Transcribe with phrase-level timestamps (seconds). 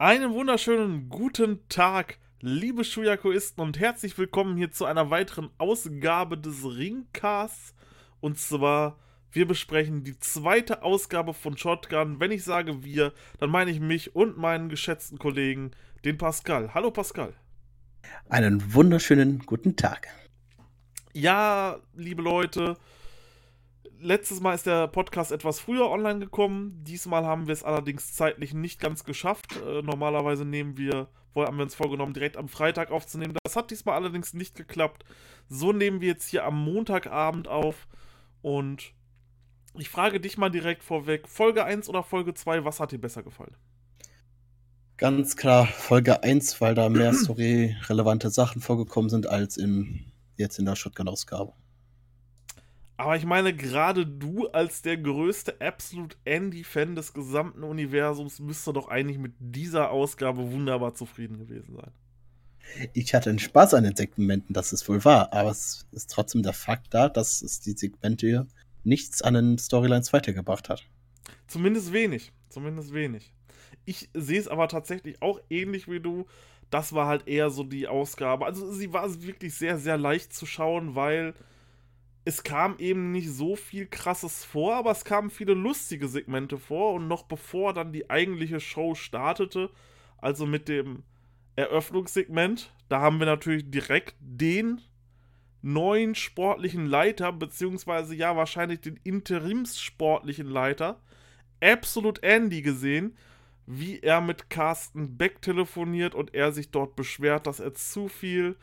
[0.00, 6.64] Einen wunderschönen guten Tag, liebe Shuyakuisten und herzlich willkommen hier zu einer weiteren Ausgabe des
[6.64, 7.74] Ringcasts.
[8.20, 8.96] Und zwar,
[9.32, 12.20] wir besprechen die zweite Ausgabe von Shotgun.
[12.20, 15.72] Wenn ich sage wir, dann meine ich mich und meinen geschätzten Kollegen,
[16.04, 16.74] den Pascal.
[16.74, 17.34] Hallo Pascal.
[18.28, 20.06] Einen wunderschönen guten Tag.
[21.12, 22.76] Ja, liebe Leute,
[24.00, 26.82] letztes Mal ist der Podcast etwas früher online gekommen.
[26.84, 29.56] Diesmal haben wir es allerdings zeitlich nicht ganz geschafft.
[29.66, 33.36] Äh, normalerweise nehmen wir, haben wir uns vorgenommen, direkt am Freitag aufzunehmen.
[33.44, 35.04] Das hat diesmal allerdings nicht geklappt.
[35.48, 37.88] So nehmen wir jetzt hier am Montagabend auf.
[38.42, 38.92] Und
[39.74, 43.22] ich frage dich mal direkt vorweg: Folge 1 oder Folge 2, was hat dir besser
[43.22, 43.54] gefallen?
[44.96, 50.64] Ganz klar Folge 1, weil da mehr story-relevante Sachen vorgekommen sind als in, jetzt in
[50.64, 51.52] der Shotgun-Ausgabe.
[52.98, 58.88] Aber ich meine, gerade du als der größte Absolute Andy-Fan des gesamten Universums müsste doch
[58.88, 61.92] eigentlich mit dieser Ausgabe wunderbar zufrieden gewesen sein.
[62.94, 66.42] Ich hatte einen Spaß an den Segmenten, das ist wohl wahr, aber es ist trotzdem
[66.42, 68.48] der Fakt da, dass es die Segmente
[68.82, 70.84] nichts an den Storylines weitergebracht hat.
[71.46, 73.32] Zumindest wenig, zumindest wenig.
[73.84, 76.26] Ich sehe es aber tatsächlich auch ähnlich wie du.
[76.68, 78.44] Das war halt eher so die Ausgabe.
[78.44, 81.34] Also sie war wirklich sehr, sehr leicht zu schauen, weil
[82.28, 86.92] es kam eben nicht so viel krasses vor, aber es kamen viele lustige Segmente vor
[86.92, 89.70] und noch bevor dann die eigentliche Show startete,
[90.18, 91.04] also mit dem
[91.56, 94.82] Eröffnungssegment, da haben wir natürlich direkt den
[95.62, 101.00] neuen sportlichen Leiter, beziehungsweise ja wahrscheinlich den interimssportlichen Leiter,
[101.62, 103.16] Absolute Andy gesehen,
[103.64, 108.56] wie er mit Carsten Beck telefoniert und er sich dort beschwert, dass er zu viel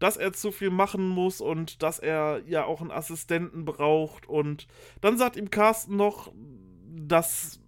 [0.00, 4.28] dass er zu viel machen muss und dass er ja auch einen Assistenten braucht.
[4.28, 4.66] Und
[5.00, 6.32] dann sagt ihm Carsten noch,
[6.88, 7.60] dass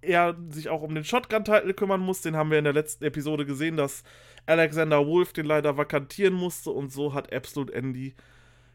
[0.00, 2.22] er sich auch um den Shotgun-Titel kümmern muss.
[2.22, 4.04] Den haben wir in der letzten Episode gesehen, dass
[4.46, 6.70] Alexander Wolf den leider vakantieren musste.
[6.70, 8.14] Und so hat Absolute Andy,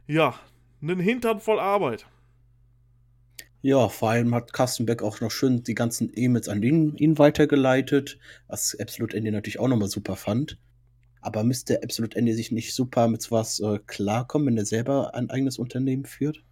[0.06, 0.36] ja,
[0.82, 2.06] einen Hintern voll Arbeit.
[3.62, 7.18] Ja, vor allem hat Carsten Beck auch noch schön die ganzen E-Mails an ihn, ihn
[7.18, 10.58] weitergeleitet, was Absolute Andy natürlich auch nochmal super fand.
[11.24, 15.30] Aber müsste Absolute Andy sich nicht super mit sowas äh, klarkommen, wenn er selber ein
[15.30, 16.44] eigenes Unternehmen führt?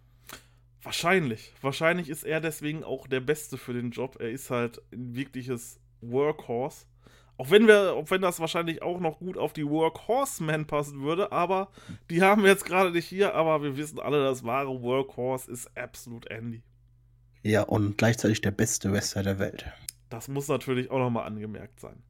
[0.82, 1.52] Wahrscheinlich.
[1.60, 4.16] Wahrscheinlich ist er deswegen auch der Beste für den Job.
[4.18, 6.86] Er ist halt ein wirkliches Workhorse.
[7.36, 11.32] Auch wenn wir, auch wenn das wahrscheinlich auch noch gut auf die Workhorsemen passen würde,
[11.32, 11.70] aber
[12.10, 15.76] die haben wir jetzt gerade nicht hier, aber wir wissen alle, das wahre Workhorse ist
[15.76, 16.62] Absolute Andy.
[17.42, 19.66] Ja, und gleichzeitig der beste Wrestler der Welt.
[20.08, 22.02] Das muss natürlich auch nochmal angemerkt sein.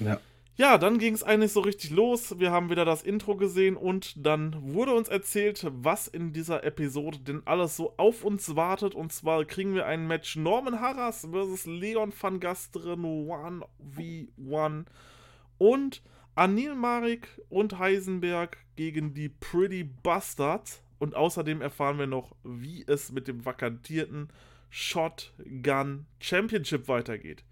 [0.00, 0.20] Ja.
[0.56, 2.38] Ja, dann ging es eigentlich so richtig los.
[2.38, 7.18] Wir haben wieder das Intro gesehen und dann wurde uns erzählt, was in dieser Episode
[7.18, 8.94] denn alles so auf uns wartet.
[8.94, 14.84] Und zwar kriegen wir ein Match Norman Harras versus Leon van Gasteren 1v1
[15.58, 16.02] und
[16.36, 20.84] Anil Marik und Heisenberg gegen die Pretty Bastards.
[21.00, 24.28] Und außerdem erfahren wir noch, wie es mit dem vakantierten
[24.70, 27.44] Shotgun Championship weitergeht.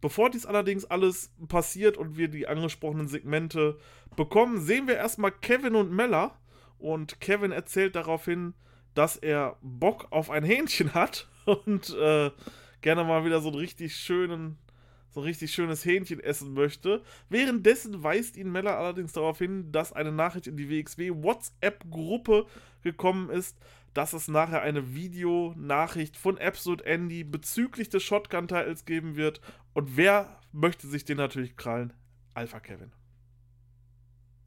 [0.00, 3.78] Bevor dies allerdings alles passiert und wir die angesprochenen Segmente
[4.16, 6.38] bekommen, sehen wir erstmal Kevin und Mella.
[6.78, 8.54] Und Kevin erzählt daraufhin,
[8.94, 12.30] dass er Bock auf ein Hähnchen hat und äh,
[12.80, 14.58] gerne mal wieder so einen richtig schönen,
[15.10, 17.02] so ein richtig schönes Hähnchen essen möchte.
[17.28, 22.46] Währenddessen weist ihn Mella allerdings darauf hin, dass eine Nachricht in die WXW WhatsApp-Gruppe
[22.82, 23.56] gekommen ist,
[23.94, 29.40] dass es nachher eine Videonachricht von Absolute Andy bezüglich des Shotgun-Titles geben wird.
[29.78, 31.92] Und wer möchte sich den natürlich krallen?
[32.34, 32.90] Alpha Kevin.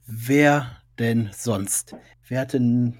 [0.05, 1.95] Wer denn sonst?
[2.27, 2.99] Wer hat denn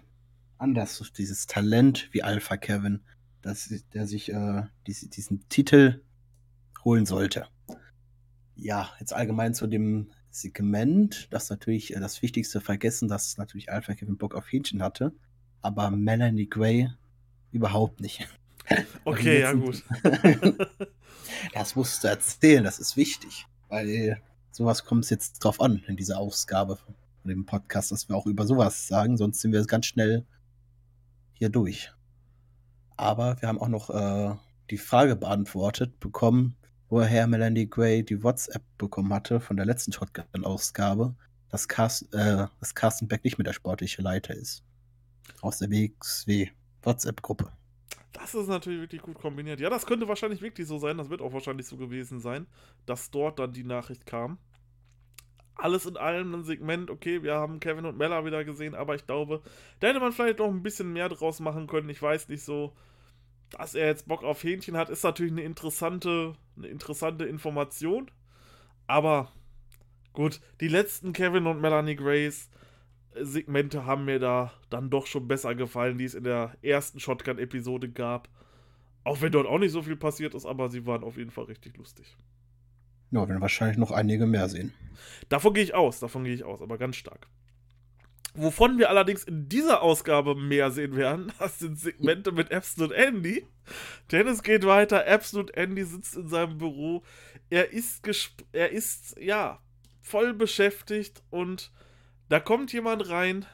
[0.58, 3.02] anders dieses Talent wie Alpha Kevin,
[3.42, 6.02] dass, der sich äh, diesen, diesen Titel
[6.86, 7.48] holen sollte?
[8.56, 13.94] Ja, jetzt allgemein zu dem Segment, das natürlich äh, das Wichtigste vergessen, dass natürlich Alpha
[13.94, 15.14] Kevin Bock auf Hähnchen hatte
[15.62, 16.90] aber Melanie Gray
[17.52, 18.28] überhaupt nicht.
[19.04, 19.84] Okay, ja gut.
[21.54, 24.22] das musst du erzählen, das ist wichtig, weil
[24.52, 28.26] sowas kommt es jetzt drauf an in dieser Ausgabe von dem Podcast, dass wir auch
[28.26, 30.26] über sowas sagen, sonst sind wir ganz schnell
[31.34, 31.92] hier durch.
[32.98, 34.36] Aber wir haben auch noch äh,
[34.70, 36.56] die Frage beantwortet bekommen,
[36.90, 41.16] woher Melanie Gray die WhatsApp bekommen hatte von der letzten Shotgun-Ausgabe,
[41.50, 44.64] dass, Carsten, äh, dass Carsten Beck nicht mehr der sportliche Leiter ist
[45.42, 46.50] aus der WXW
[46.84, 47.52] WhatsApp-Gruppe.
[48.14, 49.60] Das ist natürlich wirklich gut kombiniert.
[49.60, 50.98] Ja, das könnte wahrscheinlich wirklich so sein.
[50.98, 52.46] Das wird auch wahrscheinlich so gewesen sein,
[52.86, 54.38] dass dort dann die Nachricht kam.
[55.56, 59.06] Alles in allem ein Segment, okay, wir haben Kevin und Mella wieder gesehen, aber ich
[59.06, 59.42] glaube,
[59.80, 61.90] da hätte man vielleicht noch ein bisschen mehr draus machen können.
[61.90, 62.74] Ich weiß nicht so,
[63.52, 68.10] dass er jetzt Bock auf Hähnchen hat, ist natürlich eine interessante, eine interessante Information.
[68.88, 69.32] Aber
[70.14, 72.50] gut, die letzten Kevin und Melanie Grace
[73.16, 77.90] Segmente haben mir da dann doch schon besser gefallen, die es in der ersten Shotgun-Episode
[77.90, 78.30] gab.
[79.04, 81.46] Auch wenn dort auch nicht so viel passiert ist, aber sie waren auf jeden Fall
[81.46, 82.16] richtig lustig.
[83.12, 84.74] Ja, werden wahrscheinlich noch einige mehr sehen.
[85.28, 87.28] Davon gehe ich aus, davon gehe ich aus, aber ganz stark.
[88.34, 93.46] Wovon wir allerdings in dieser Ausgabe mehr sehen werden, das sind Segmente mit Absolute Andy.
[94.12, 95.06] Denn es geht weiter.
[95.06, 97.04] Absolute Andy sitzt in seinem Büro.
[97.50, 98.08] Er ist,
[98.54, 99.60] er ist, ja,
[100.02, 101.72] voll beschäftigt und
[102.32, 103.46] da kommt jemand rein.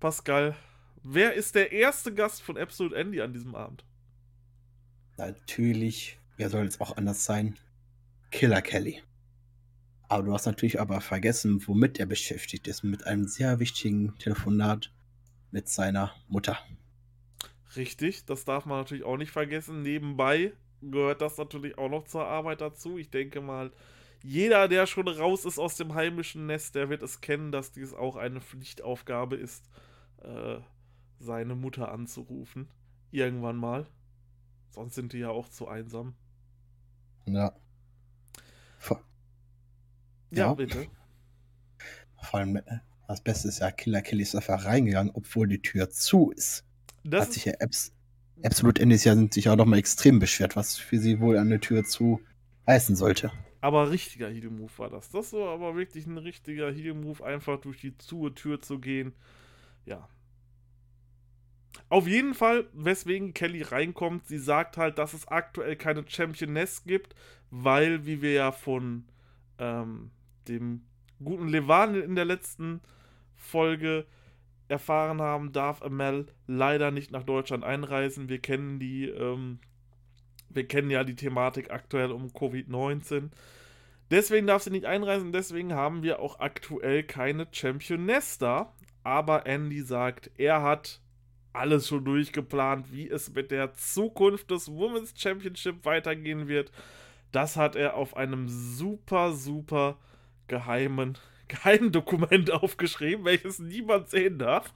[0.00, 0.56] Pascal,
[1.02, 3.84] wer ist der erste Gast von Absolute Andy an diesem Abend?
[5.18, 7.58] Natürlich, wer soll es auch anders sein?
[8.30, 9.02] Killer Kelly.
[10.08, 12.84] Aber du hast natürlich aber vergessen, womit er beschäftigt ist.
[12.84, 14.90] Mit einem sehr wichtigen Telefonat
[15.50, 16.58] mit seiner Mutter.
[17.76, 19.82] Richtig, das darf man natürlich auch nicht vergessen.
[19.82, 22.96] Nebenbei gehört das natürlich auch noch zur Arbeit dazu.
[22.96, 23.70] Ich denke mal,
[24.22, 27.94] jeder, der schon raus ist aus dem heimischen Nest, der wird es kennen, dass dies
[27.94, 29.68] auch eine Pflichtaufgabe ist,
[30.22, 30.58] äh,
[31.18, 32.68] seine Mutter anzurufen.
[33.10, 33.86] Irgendwann mal.
[34.70, 36.14] Sonst sind die ja auch zu einsam.
[37.26, 37.52] Ja.
[40.30, 40.86] Ja, ja, bitte.
[42.22, 42.62] Vor allem, äh,
[43.08, 46.64] das Beste ist ja, Killer Kelly ist einfach reingegangen, obwohl die Tür zu ist.
[47.02, 47.92] Das Hat sich ja Abs
[48.42, 51.60] Absolute Indies ja sind sich auch nochmal extrem beschwert, was für sie wohl an der
[51.60, 52.22] Tür zu
[52.66, 53.30] heißen sollte.
[53.60, 55.10] Aber richtiger Heal-Move war das.
[55.10, 59.12] Das war aber wirklich ein richtiger Heal-Move, einfach durch die zu Tür zu gehen.
[59.84, 60.08] Ja.
[61.88, 67.14] Auf jeden Fall, weswegen Kelly reinkommt, sie sagt halt, dass es aktuell keine Championess gibt,
[67.50, 69.04] weil, wie wir ja von
[69.58, 70.10] ähm,
[70.48, 70.82] dem
[71.22, 72.80] guten Levan in der letzten
[73.34, 74.06] Folge
[74.68, 78.28] erfahren haben, darf Amel leider nicht nach Deutschland einreisen.
[78.28, 79.58] Wir kennen die, ähm,
[80.50, 83.30] wir kennen ja die Thematik aktuell um Covid-19.
[84.10, 88.72] Deswegen darf sie nicht einreisen, deswegen haben wir auch aktuell keine Championess da.
[89.02, 91.00] Aber Andy sagt, er hat
[91.52, 96.70] alles schon durchgeplant, wie es mit der Zukunft des Women's Championship weitergehen wird.
[97.32, 99.98] Das hat er auf einem super, super
[100.48, 101.16] geheimen
[101.50, 104.72] Geheimdokument aufgeschrieben, welches niemand sehen darf.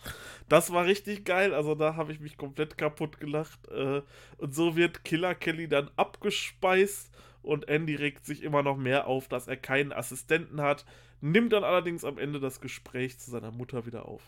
[0.49, 1.55] Das war richtig geil.
[1.55, 3.59] Also da habe ich mich komplett kaputt gelacht.
[3.69, 4.03] Äh,
[4.38, 7.11] und so wird Killer Kelly dann abgespeist
[7.43, 10.85] und Andy regt sich immer noch mehr auf, dass er keinen Assistenten hat,
[11.21, 14.23] nimmt dann allerdings am Ende das Gespräch zu seiner Mutter wieder auf.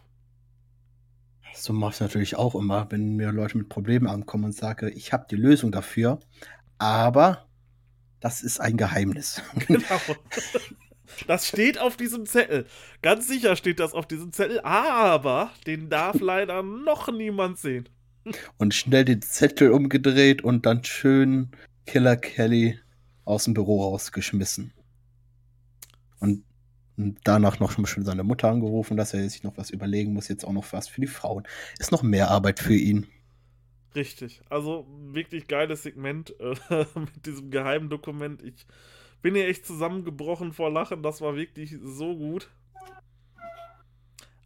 [1.55, 5.13] So mache ich natürlich auch immer, wenn mir Leute mit Problemen ankommen und sage, ich
[5.13, 6.21] habe die Lösung dafür,
[6.79, 7.47] aber
[8.21, 9.43] das ist ein Geheimnis.
[9.67, 10.01] Genau.
[11.27, 12.67] Das steht auf diesem Zettel.
[13.03, 17.89] Ganz sicher steht das auf diesem Zettel, aber den darf leider noch niemand sehen.
[18.57, 21.51] Und schnell den Zettel umgedreht und dann schön
[21.87, 22.79] Killer Kelly
[23.25, 24.73] aus dem Büro rausgeschmissen.
[26.19, 26.45] Und
[27.25, 30.53] danach noch schon seine Mutter angerufen, dass er sich noch was überlegen muss, jetzt auch
[30.53, 31.47] noch was für die Frauen.
[31.79, 33.07] Ist noch mehr Arbeit für ihn.
[33.95, 34.43] Richtig.
[34.51, 36.55] Also wirklich geiles Segment äh,
[36.95, 38.43] mit diesem geheimen Dokument.
[38.43, 38.67] Ich
[39.27, 41.03] bin hier echt zusammengebrochen vor Lachen.
[41.03, 42.49] Das war wirklich so gut.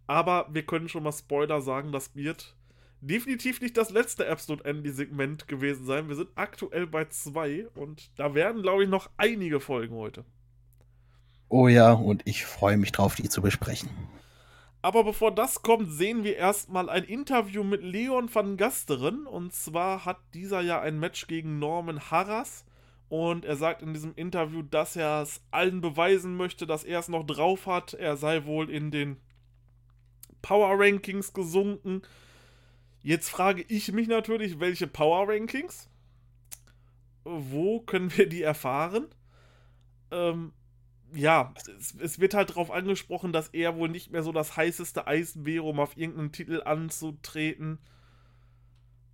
[0.06, 2.56] Aber wir können schon mal Spoiler sagen, das wird
[3.02, 6.08] definitiv nicht das letzte Absolute Andy-Segment gewesen sein.
[6.08, 10.24] Wir sind aktuell bei zwei und da werden, glaube ich, noch einige Folgen heute.
[11.50, 13.90] Oh ja, und ich freue mich drauf, die zu besprechen.
[14.80, 19.26] Aber bevor das kommt, sehen wir erstmal ein Interview mit Leon van Gasteren.
[19.26, 22.64] Und zwar hat dieser ja ein Match gegen Norman Harras.
[23.10, 27.08] Und er sagt in diesem Interview, dass er es allen beweisen möchte, dass er es
[27.08, 27.92] noch drauf hat.
[27.92, 29.16] Er sei wohl in den
[30.42, 32.02] Power Rankings gesunken.
[33.02, 35.90] Jetzt frage ich mich natürlich, welche Power Rankings?
[37.24, 39.08] Wo können wir die erfahren?
[40.12, 40.52] Ähm,
[41.12, 45.08] ja, es, es, wird halt darauf angesprochen, dass er wohl nicht mehr so das heißeste
[45.08, 47.80] Eisen wäre, um auf irgendeinen Titel anzutreten.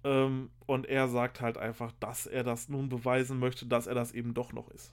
[0.07, 4.13] Ähm, und er sagt halt einfach, dass er das nun beweisen möchte, dass er das
[4.13, 4.93] eben doch noch ist.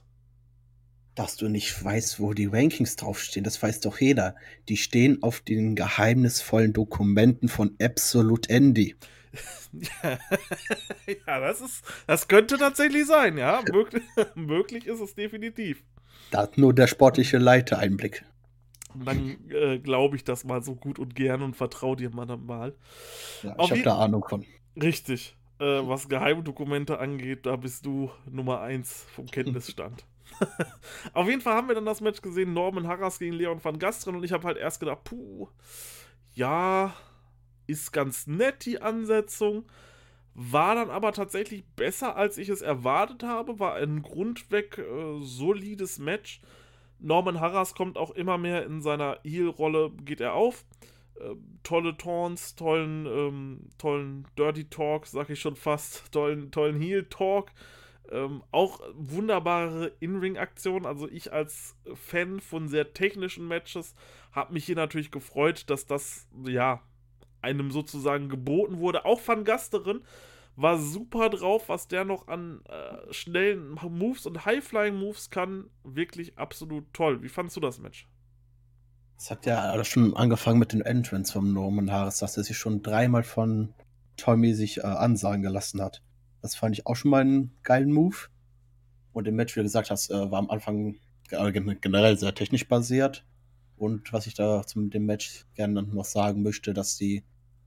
[1.14, 4.34] Dass du nicht weißt, wo die Rankings draufstehen, das weiß doch jeder.
[4.68, 8.96] Die stehen auf den geheimnisvollen Dokumenten von Absolute Andy.
[11.26, 13.62] ja, das ist, das könnte tatsächlich sein, ja.
[13.72, 14.02] Möglich,
[14.34, 15.84] möglich ist es definitiv.
[16.32, 18.24] Da hat nur der sportliche Leiter Einblick.
[18.96, 22.26] Dann äh, glaube ich das mal so gut und gern und vertraue dir mal.
[22.36, 22.74] mal.
[23.44, 24.44] Ja, ich habe da Ahnung von.
[24.80, 25.36] Richtig.
[25.58, 30.04] Äh, was Geheimdokumente angeht, da bist du Nummer 1 vom Kenntnisstand.
[31.12, 34.16] Auf jeden Fall haben wir dann das Match gesehen, Norman Harras gegen Leon van Gastren
[34.16, 35.48] und ich habe halt erst gedacht, puh,
[36.34, 36.94] ja,
[37.66, 39.64] ist ganz nett die Ansetzung,
[40.34, 43.60] war dann aber tatsächlich besser, als ich es erwartet habe.
[43.60, 46.40] War ein grundweg äh, solides Match.
[46.98, 50.64] Norman Harras kommt auch immer mehr in seiner Heel-Rolle, geht er auf.
[51.20, 57.50] Äh, tolle Taunts, tollen, ähm, tollen Dirty Talk, sag ich schon fast, tollen, tollen Heel-Talk.
[58.10, 60.86] Ähm, auch wunderbare In-Ring-Aktionen.
[60.86, 63.94] Also ich als Fan von sehr technischen Matches
[64.32, 66.82] habe mich hier natürlich gefreut, dass das, ja,
[67.40, 69.04] einem sozusagen geboten wurde.
[69.04, 70.02] Auch Van Gasterin
[70.56, 75.70] war super drauf, was der noch an äh, schnellen Moves und High-Flying-Moves kann.
[75.82, 77.22] Wirklich absolut toll.
[77.22, 78.06] Wie fandest du das Match?
[79.16, 82.82] Es hat ja schon angefangen mit den Entrance vom Norman Harris, dass er sich schon
[82.82, 83.72] dreimal von
[84.16, 86.02] Tommy sich äh, ansagen gelassen hat.
[86.42, 88.16] Das fand ich auch schon mal einen geilen Move.
[89.12, 90.96] Und im Match, wie du gesagt hast, äh, war am Anfang
[91.28, 93.24] generell sehr technisch basiert.
[93.76, 97.24] Und was ich da zum dem Match gerne noch sagen möchte, dass die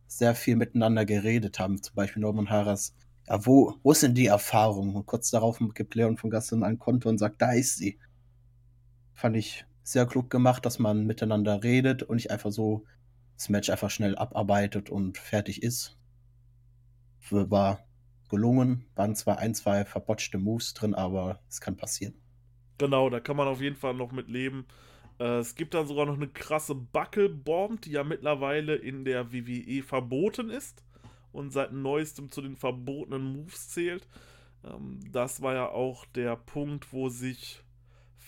[0.08, 1.82] sehr viel miteinander geredet haben.
[1.82, 2.94] Zum Beispiel Norman Harris.
[3.27, 4.96] Ja, wo, wo denn die Erfahrung?
[4.96, 8.00] Und kurz darauf gibt Leon von Gaston ein Konto und sagt, da ist sie.
[9.13, 12.84] Fand ich sehr klug gemacht, dass man miteinander redet und nicht einfach so
[13.38, 15.98] das Match einfach schnell abarbeitet und fertig ist.
[17.29, 17.79] War
[18.29, 22.15] gelungen, waren zwar ein, zwei verbotschte Moves drin, aber es kann passieren.
[22.77, 24.65] Genau, da kann man auf jeden Fall noch mit leben.
[25.20, 29.84] Äh, es gibt dann sogar noch eine krasse Buckelbomb, die ja mittlerweile in der WWE
[29.84, 30.84] verboten ist
[31.32, 34.06] und seit neuestem zu den verbotenen Moves zählt.
[34.65, 37.63] Ähm, das war ja auch der Punkt, wo sich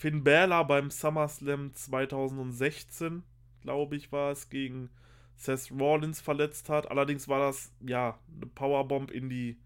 [0.00, 3.22] Finn Balor beim SummerSlam 2016,
[3.60, 4.88] glaube ich, war es, gegen
[5.36, 6.90] Seth Rollins verletzt hat.
[6.90, 9.58] Allerdings war das ja eine Powerbomb in die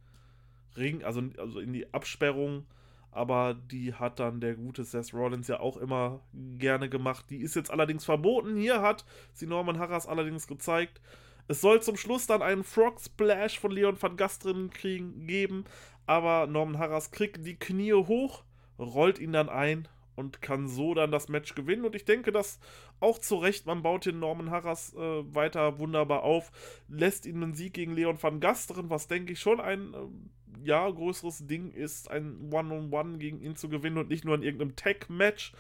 [0.77, 2.67] Ring, also, also in die Absperrung
[3.13, 6.21] aber die hat dann der gute Seth Rollins ja auch immer
[6.59, 7.27] gerne gemacht.
[7.31, 8.57] Die ist jetzt allerdings verboten.
[8.57, 11.01] Hier hat sie Norman Harras allerdings gezeigt.
[11.47, 15.65] Es soll zum Schluss dann einen Frog Splash von Leon van Gastrin kriegen, geben,
[16.07, 18.43] aber Norman Harras kriegt die Knie hoch,
[18.81, 19.87] rollt ihn dann ein
[20.17, 21.85] und kann so dann das Match gewinnen.
[21.85, 22.59] Und ich denke, dass
[23.01, 26.51] auch zu Recht, man baut den Norman Harras äh, weiter wunderbar auf,
[26.89, 30.89] lässt ihn einen Sieg gegen Leon van Gasteren, was denke ich schon ein äh, ja,
[30.89, 34.43] größeres Ding ist, ein One-on-One -on -One gegen ihn zu gewinnen und nicht nur in
[34.43, 35.53] irgendeinem Tag-Match,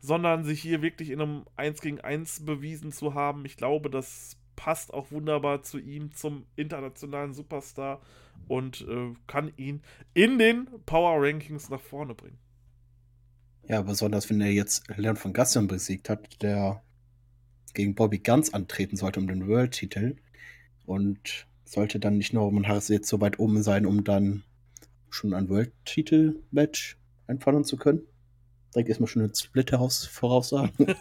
[0.00, 3.44] sondern sich hier wirklich in einem 1 gegen 1 bewiesen zu haben.
[3.44, 8.00] Ich glaube, das passt auch wunderbar zu ihm, zum internationalen Superstar
[8.48, 9.82] und äh, kann ihn
[10.14, 12.38] in den Power Rankings nach vorne bringen.
[13.68, 16.82] Ja, besonders wenn er jetzt Leon von Gaston besiegt hat, der
[17.74, 20.16] gegen Bobby Ganz antreten sollte um den World-Titel.
[20.84, 24.42] Und sollte dann nicht Norman Harris jetzt so weit oben sein, um dann
[25.10, 28.02] schon ein World-Titel-Match einfahren zu können?
[28.74, 30.72] Direkt erstmal schon eine Split-House voraussagen.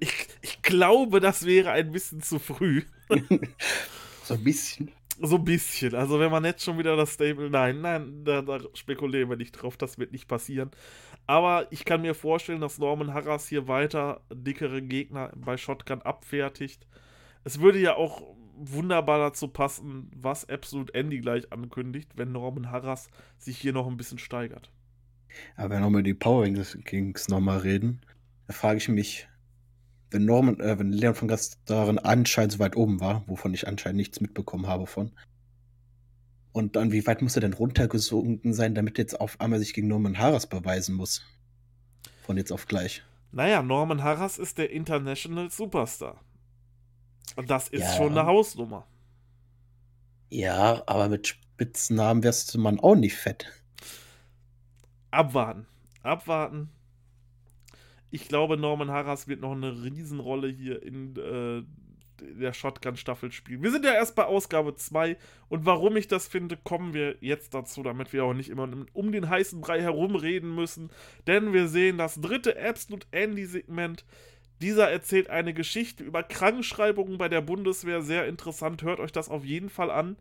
[0.00, 2.82] ich, ich glaube, das wäre ein bisschen zu früh.
[4.24, 4.90] so ein bisschen.
[5.22, 5.94] So ein bisschen.
[5.94, 7.50] Also, wenn man jetzt schon wieder das Stable.
[7.50, 9.76] Nein, nein, da, da, spekulieren wir nicht drauf.
[9.76, 10.70] Das wird nicht passieren.
[11.26, 16.86] Aber ich kann mir vorstellen, dass Norman Harras hier weiter dickere Gegner bei Shotgun abfertigt.
[17.44, 18.22] Es würde ja auch
[18.56, 23.08] wunderbar dazu passen, was Absolute Andy gleich ankündigt, wenn Norman Harras
[23.38, 24.70] sich hier noch ein bisschen steigert.
[25.56, 26.46] Aber wenn wir nochmal die Power
[26.84, 28.00] Kings nochmal reden,
[28.46, 29.28] da frage ich mich,
[30.10, 33.98] wenn Norman, äh, wenn Leon von Gastaren anscheinend so weit oben war, wovon ich anscheinend
[33.98, 35.12] nichts mitbekommen habe von,
[36.52, 39.88] und dann, wie weit muss er denn runtergesunken sein, damit jetzt auf einmal sich gegen
[39.88, 41.22] Norman Harras beweisen muss?
[42.22, 43.02] Von jetzt auf gleich.
[43.32, 46.20] Naja, Norman Harras ist der International Superstar.
[47.36, 47.96] Und das ist ja.
[47.96, 48.86] schon eine Hausnummer.
[50.28, 53.46] Ja, aber mit Spitznamen wärst man auch nicht fett.
[55.12, 55.66] Abwarten.
[56.02, 56.70] Abwarten.
[58.10, 61.62] Ich glaube, Norman Harras wird noch eine Riesenrolle hier in äh,
[62.20, 63.62] der Shotgun-Staffel spielen.
[63.62, 65.16] Wir sind ja erst bei Ausgabe 2
[65.48, 69.12] und warum ich das finde, kommen wir jetzt dazu, damit wir auch nicht immer um
[69.12, 70.90] den heißen Brei herumreden müssen.
[71.26, 74.04] Denn wir sehen das dritte Absolute Andy-Segment
[74.60, 78.02] dieser erzählt eine Geschichte über Krankschreibungen bei der Bundeswehr.
[78.02, 78.82] Sehr interessant.
[78.82, 80.16] Hört euch das auf jeden Fall an.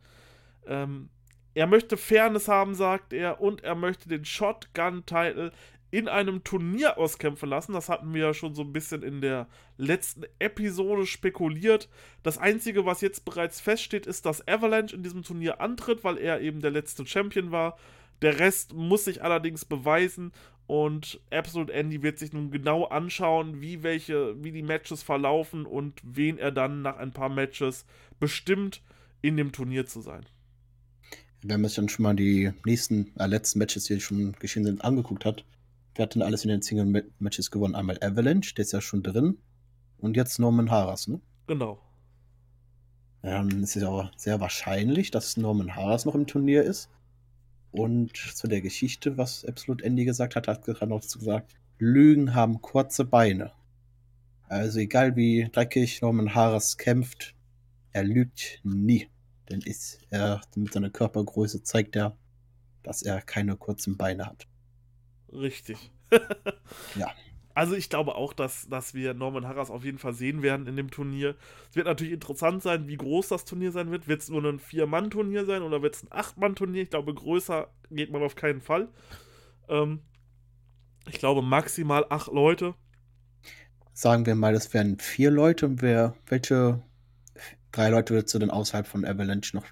[0.65, 1.09] Ähm,
[1.53, 5.51] er möchte Fairness haben, sagt er, und er möchte den Shotgun-Title
[5.91, 7.73] in einem Turnier auskämpfen lassen.
[7.73, 11.89] Das hatten wir ja schon so ein bisschen in der letzten Episode spekuliert.
[12.23, 16.41] Das Einzige, was jetzt bereits feststeht, ist, dass Avalanche in diesem Turnier antritt, weil er
[16.41, 17.77] eben der letzte Champion war.
[18.21, 20.31] Der Rest muss sich allerdings beweisen
[20.67, 25.99] und Absolute Andy wird sich nun genau anschauen, wie welche, wie die Matches verlaufen und
[26.03, 27.85] wen er dann nach ein paar Matches
[28.19, 28.83] bestimmt,
[29.21, 30.25] in dem Turnier zu sein.
[31.41, 34.83] Wenn man sich dann schon mal die nächsten, äh, letzten Matches, die schon geschehen sind,
[34.83, 35.43] angeguckt hat,
[35.95, 37.75] wer hat denn alles in den Single-Matches gewonnen?
[37.75, 39.37] Einmal Avalanche, der ist ja schon drin.
[39.97, 41.19] Und jetzt Norman Harras, ne?
[41.47, 41.81] Genau.
[43.23, 46.89] Ja, dann ist es aber sehr wahrscheinlich, dass Norman Harras noch im Turnier ist.
[47.71, 52.61] Und zu der Geschichte, was Absolute Andy gesagt hat, hat er noch gesagt, Lügen haben
[52.61, 53.51] kurze Beine.
[54.47, 57.35] Also egal wie dreckig Norman Harris kämpft,
[57.91, 59.07] er lügt nie.
[59.49, 62.17] Denn ist er mit seiner Körpergröße zeigt er,
[62.83, 64.47] dass er keine kurzen Beine hat.
[65.31, 65.91] Richtig.
[66.95, 67.11] Ja.
[67.55, 70.77] Also ich glaube auch, dass, dass wir Norman Harras auf jeden Fall sehen werden in
[70.77, 71.35] dem Turnier.
[71.69, 74.07] Es wird natürlich interessant sein, wie groß das Turnier sein wird.
[74.07, 76.83] Wird es nur ein Vier-Mann-Turnier sein oder wird es ein Acht-Mann-Turnier?
[76.83, 78.87] Ich glaube, größer geht man auf keinen Fall.
[79.67, 79.99] Ähm,
[81.05, 82.75] ich glaube maximal acht Leute.
[83.93, 85.65] Sagen wir mal, das wären vier Leute.
[85.65, 86.81] Und wer, welche
[87.71, 89.65] drei Leute würdest du denn außerhalb von Avalanche noch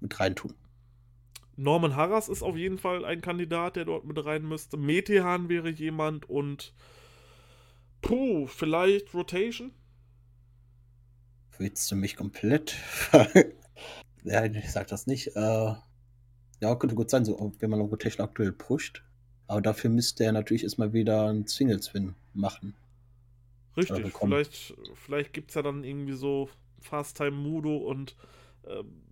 [0.00, 0.54] mit reintun?
[1.58, 4.76] Norman Harras ist auf jeden Fall ein Kandidat, der dort mit rein müsste.
[4.76, 6.72] Metehan wäre jemand und
[8.00, 9.72] puh, vielleicht Rotation?
[11.58, 12.76] Willst du mich komplett?
[14.22, 15.34] ja, ich sag das nicht.
[15.34, 15.74] Äh,
[16.60, 19.02] ja, könnte gut sein, so, wenn man Rotation aktuell pusht.
[19.48, 22.76] Aber dafür müsste er natürlich erstmal wieder einen Single-Swin machen.
[23.76, 26.48] Richtig, vielleicht, vielleicht gibt es ja dann irgendwie so
[26.80, 28.14] Fast Time Mudo und,
[28.64, 29.07] ähm,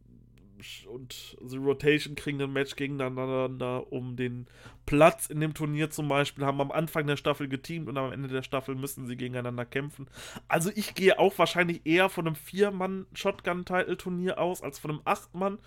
[0.88, 4.46] und The Rotation kriegen ein Match gegeneinander um den
[4.86, 8.28] Platz in dem Turnier zum Beispiel, haben am Anfang der Staffel geteamt und am Ende
[8.28, 10.08] der Staffel müssen sie gegeneinander kämpfen.
[10.48, 15.58] Also ich gehe auch wahrscheinlich eher von einem Vier-Mann-Shotgun-Title-Turnier aus als von einem Acht-Mann,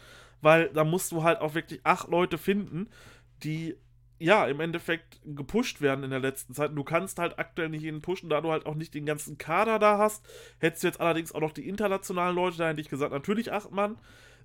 [0.42, 2.90] weil da musst du halt auch wirklich acht Leute finden,
[3.44, 3.76] die
[4.20, 6.76] ja, im Endeffekt gepusht werden in der letzten Zeit.
[6.76, 9.80] Du kannst halt aktuell nicht jeden pushen, da du halt auch nicht den ganzen Kader
[9.80, 10.26] da hast.
[10.60, 13.72] Hättest du jetzt allerdings auch noch die internationalen Leute, da hätte ich gesagt, natürlich acht
[13.72, 13.98] Mann.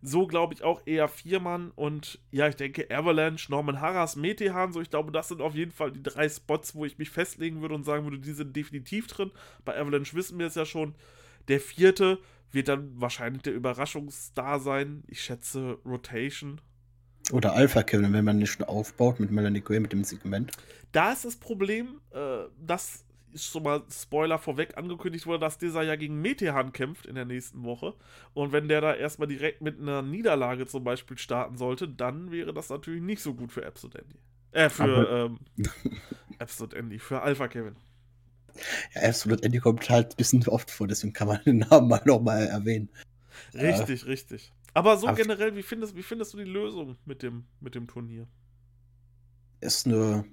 [0.03, 1.73] So glaube ich auch eher vier Mann.
[1.75, 5.73] Und ja, ich denke, Avalanche, Norman Harras, Metehan, so ich glaube, das sind auf jeden
[5.73, 9.07] Fall die drei Spots, wo ich mich festlegen würde und sagen würde, die sind definitiv
[9.07, 9.31] drin.
[9.65, 10.95] Bei Avalanche wissen wir es ja schon.
[11.49, 12.19] Der vierte
[12.53, 15.05] wird dann wahrscheinlich der Überraschungsstar sein.
[15.09, 16.61] Ich schätze Rotation.
[17.33, 20.53] Oder Alpha Kevin, wenn man nicht schon aufbaut mit Melanie Gray, mit dem Segment.
[20.93, 23.04] Da ist das Problem, äh, dass
[23.35, 27.25] ist schon mal Spoiler vorweg angekündigt wurde, dass dieser ja gegen Metehan kämpft in der
[27.25, 27.95] nächsten Woche.
[28.33, 32.55] Und wenn der da erstmal direkt mit einer Niederlage zum Beispiel starten sollte, dann wäre
[32.55, 34.19] das natürlich nicht so gut für Absolute Andy.
[34.53, 35.39] Äh, für ähm,
[36.39, 37.77] Absolute Andy, für Alpha Kevin.
[38.95, 42.03] Ja, Absolute Andy kommt halt ein bisschen oft vor, deswegen kann man den Namen mal
[42.05, 42.89] nochmal erwähnen.
[43.53, 44.53] Richtig, äh, richtig.
[44.73, 48.27] Aber so generell, wie findest, wie findest du die Lösung mit dem, mit dem Turnier?
[49.61, 50.25] Ist eine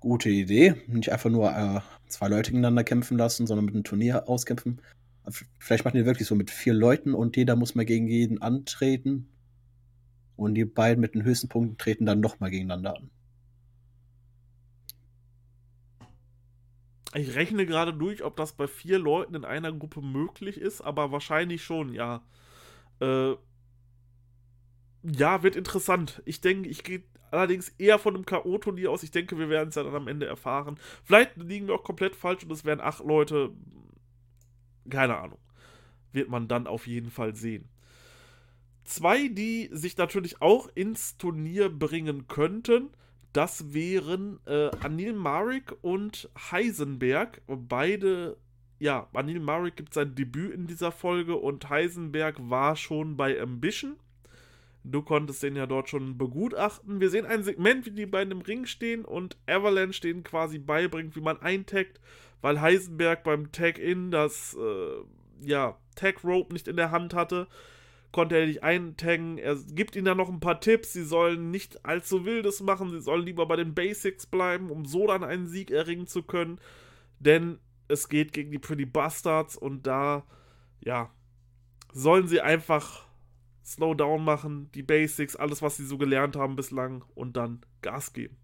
[0.00, 0.74] gute Idee.
[0.86, 4.80] Nicht einfach nur äh, zwei Leute gegeneinander kämpfen lassen, sondern mit einem Turnier auskämpfen.
[5.58, 9.28] Vielleicht machen die wirklich so mit vier Leuten und jeder muss mal gegen jeden antreten.
[10.36, 13.10] Und die beiden mit den höchsten Punkten treten dann nochmal gegeneinander an.
[17.14, 21.10] Ich rechne gerade durch, ob das bei vier Leuten in einer Gruppe möglich ist, aber
[21.10, 22.22] wahrscheinlich schon, ja.
[23.00, 23.34] Äh,
[25.02, 26.22] ja, wird interessant.
[26.24, 29.02] Ich denke, ich gehe allerdings eher von einem K.O.-Turnier aus.
[29.02, 30.78] Ich denke, wir werden es ja dann am Ende erfahren.
[31.04, 33.50] Vielleicht liegen wir auch komplett falsch und es wären acht Leute.
[34.88, 35.38] Keine Ahnung.
[36.12, 37.68] Wird man dann auf jeden Fall sehen.
[38.84, 42.90] Zwei, die sich natürlich auch ins Turnier bringen könnten,
[43.32, 47.42] das wären äh, Anil Marik und Heisenberg.
[47.46, 48.36] Beide,
[48.80, 53.96] ja, Anil Marik gibt sein Debüt in dieser Folge und Heisenberg war schon bei Ambition.
[54.82, 57.00] Du konntest den ja dort schon begutachten.
[57.00, 61.14] Wir sehen ein Segment, wie die beiden im Ring stehen und Avalanche denen quasi beibringt,
[61.16, 62.00] wie man eintaggt,
[62.40, 67.46] weil Heisenberg beim Tag-In das, äh, ja, Tag-Rope nicht in der Hand hatte.
[68.10, 69.38] Konnte er nicht eintaggen.
[69.38, 70.94] Er gibt ihnen dann noch ein paar Tipps.
[70.94, 72.90] Sie sollen nicht allzu wildes machen.
[72.90, 76.58] Sie sollen lieber bei den Basics bleiben, um so dann einen Sieg erringen zu können.
[77.20, 80.24] Denn es geht gegen die Pretty Bastards und da,
[80.80, 81.10] ja,
[81.92, 83.09] sollen sie einfach
[83.70, 88.36] Slowdown machen, die Basics, alles, was sie so gelernt haben bislang und dann Gas geben.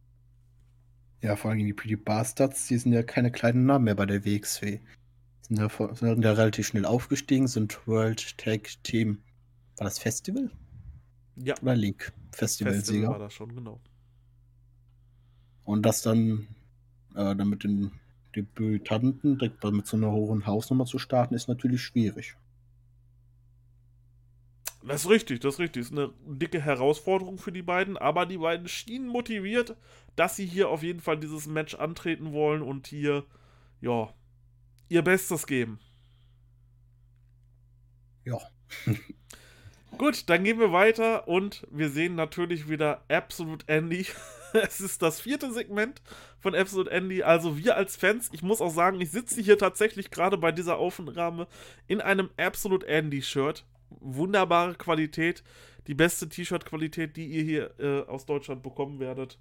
[1.20, 4.24] Ja, vor allem die Pretty Bastards, die sind ja keine kleinen Namen mehr bei der
[4.24, 4.78] WXW.
[5.42, 9.18] Sind ja, sind ja relativ schnell aufgestiegen, sind World Tag Team.
[9.76, 10.50] War das Festival?
[11.36, 11.54] Ja.
[11.60, 12.12] Oder League?
[12.32, 12.84] Festival-Sieger.
[12.84, 13.80] Festival war das schon, genau.
[15.64, 16.46] Und das dann,
[17.14, 17.90] äh, dann mit den
[18.36, 22.36] Debütanten direkt mit so einer hohen Hausnummer zu starten, ist natürlich schwierig.
[24.86, 25.82] Das ist richtig, das ist richtig.
[25.82, 29.76] Das ist eine dicke Herausforderung für die beiden, aber die beiden schienen motiviert,
[30.14, 33.24] dass sie hier auf jeden Fall dieses Match antreten wollen und hier,
[33.80, 34.12] ja,
[34.88, 35.80] ihr Bestes geben.
[38.24, 38.38] Ja.
[39.98, 44.06] Gut, dann gehen wir weiter und wir sehen natürlich wieder Absolute Andy.
[44.52, 46.00] es ist das vierte Segment
[46.38, 47.22] von Absolute Andy.
[47.24, 50.76] Also wir als Fans, ich muss auch sagen, ich sitze hier tatsächlich gerade bei dieser
[50.76, 51.48] Aufnahme
[51.88, 55.42] in einem Absolute Andy Shirt wunderbare Qualität,
[55.86, 59.38] die beste T-Shirt-Qualität, die ihr hier äh, aus Deutschland bekommen werdet.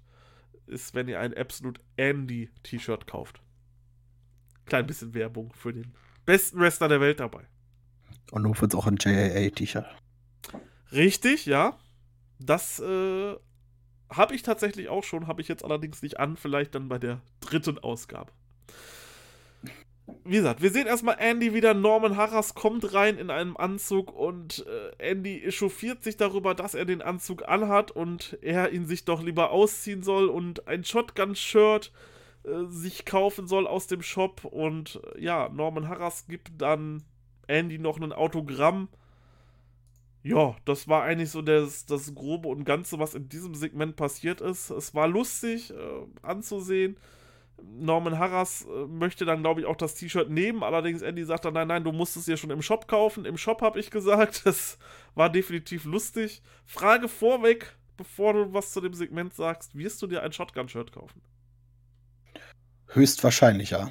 [0.66, 3.40] ist, wenn ihr ein Absolute Andy T-Shirt kauft.
[4.64, 5.92] Klein bisschen Werbung für den
[6.24, 7.46] besten Wrestler der Welt dabei.
[8.32, 9.86] Und wird es auch ein JAA-T-Shirt.
[10.92, 11.78] Richtig, ja.
[12.38, 13.36] Das äh,
[14.10, 17.20] habe ich tatsächlich auch schon, habe ich jetzt allerdings nicht an, vielleicht dann bei der
[17.40, 18.32] dritten Ausgabe.
[20.24, 21.74] Wie gesagt, wir sehen erstmal Andy wieder.
[21.74, 26.84] Norman Harras kommt rein in einem Anzug und äh, Andy echauffiert sich darüber, dass er
[26.84, 31.92] den Anzug anhat und er ihn sich doch lieber ausziehen soll und ein Shotgun-Shirt
[32.44, 34.44] äh, sich kaufen soll aus dem Shop.
[34.44, 37.02] Und äh, ja, Norman Harras gibt dann
[37.48, 38.88] Andy noch ein Autogramm
[40.26, 44.40] ja, das war eigentlich so das, das Grobe und Ganze, was in diesem Segment passiert
[44.40, 44.70] ist.
[44.70, 45.76] Es war lustig äh,
[46.22, 46.96] anzusehen.
[47.62, 50.62] Norman Harras äh, möchte dann, glaube ich, auch das T-Shirt nehmen.
[50.62, 53.24] Allerdings Andy sagt dann, nein, nein, du musst es dir schon im Shop kaufen.
[53.24, 54.42] Im Shop habe ich gesagt.
[54.56, 54.78] Das
[55.14, 56.42] war definitiv lustig.
[56.64, 59.74] Frage vorweg, bevor du was zu dem Segment sagst.
[59.74, 61.20] Wirst du dir ein Shotgun-Shirt kaufen?
[62.88, 63.90] Höchstwahrscheinlich, ja.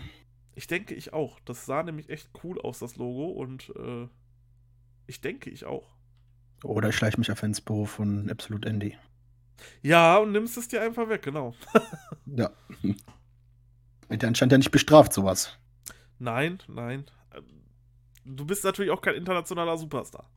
[0.55, 1.39] Ich denke, ich auch.
[1.41, 3.31] Das sah nämlich echt cool aus, das Logo.
[3.31, 4.07] Und äh,
[5.07, 5.95] ich denke, ich auch.
[6.63, 8.97] Oder ich schleiche mich auf ins Büro von Absolute Andy.
[9.81, 11.53] Ja, und nimmst es dir einfach weg, genau.
[12.25, 12.51] ja.
[14.07, 15.57] Wird ja anscheinend ja nicht bestraft, sowas.
[16.19, 17.05] Nein, nein.
[18.23, 20.29] Du bist natürlich auch kein internationaler Superstar.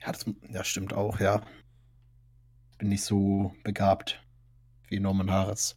[0.00, 1.42] Ja, das ja, stimmt auch, ja.
[2.78, 4.22] Bin nicht so begabt
[4.88, 5.76] wie Norman Harris.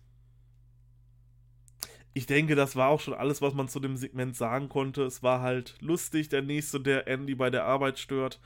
[2.13, 5.03] Ich denke, das war auch schon alles, was man zu dem Segment sagen konnte.
[5.03, 8.39] Es war halt lustig, der Nächste, der Andy bei der Arbeit stört.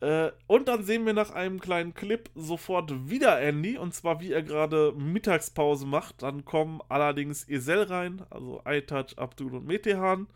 [0.00, 4.32] Äh, und dann sehen wir nach einem kleinen Clip sofort wieder Andy, und zwar wie
[4.32, 6.22] er gerade Mittagspause macht.
[6.22, 10.28] Dann kommen allerdings Esel rein, also iTouch, Abdul und Metehan.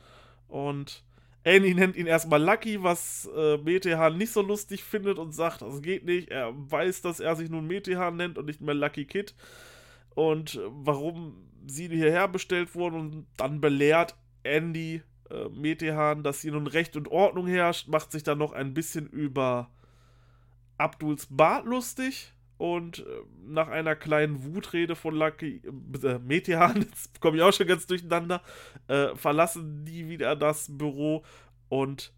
[0.48, 1.04] Und
[1.44, 5.80] Andy nennt ihn erstmal Lucky, was äh, Metehan nicht so lustig findet und sagt, das
[5.80, 6.30] geht nicht.
[6.30, 9.34] Er weiß, dass er sich nun Metehan nennt und nicht mehr Lucky Kid.
[10.14, 16.66] Und warum sie hierher bestellt wurden und dann belehrt Andy äh, Metehan, dass hier nun
[16.66, 19.70] Recht und Ordnung herrscht, macht sich dann noch ein bisschen über
[20.78, 22.32] Abduls Bart lustig.
[22.58, 23.04] Und äh,
[23.44, 25.62] nach einer kleinen Wutrede von Lucky,
[26.02, 28.42] äh, Metehan, jetzt komme ich auch schon ganz durcheinander,
[28.86, 31.24] äh, verlassen die wieder das Büro
[31.68, 32.12] und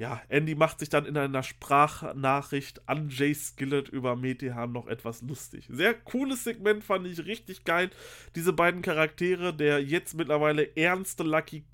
[0.00, 5.20] ja, Andy macht sich dann in einer Sprachnachricht an Jay Skillett über Metehan noch etwas
[5.20, 5.66] lustig.
[5.68, 7.90] Sehr cooles Segment, fand ich richtig geil.
[8.34, 11.66] Diese beiden Charaktere, der jetzt mittlerweile ernste Lucky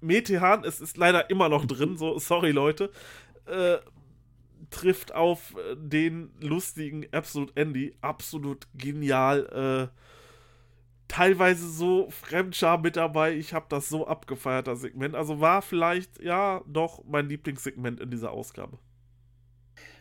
[0.00, 2.90] Metehan, es ist leider immer noch drin, so, sorry Leute,
[3.46, 3.78] äh,
[4.70, 7.94] trifft auf äh, den lustigen Absolute Andy.
[8.00, 9.90] Absolut genial.
[9.92, 9.96] Äh,
[11.08, 13.34] teilweise so Fremdscham mit dabei.
[13.34, 15.14] Ich habe das so abgefeiert, das Segment.
[15.14, 18.78] Also war vielleicht, ja, doch mein Lieblingssegment in dieser Ausgabe.